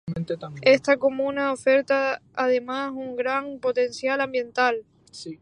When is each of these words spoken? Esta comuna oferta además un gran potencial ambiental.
Esta 0.63 0.97
comuna 0.97 1.53
oferta 1.53 2.23
además 2.33 2.91
un 2.93 3.15
gran 3.15 3.59
potencial 3.59 4.19
ambiental. 4.19 4.83